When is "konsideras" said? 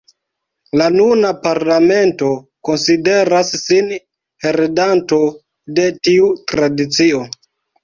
2.69-3.53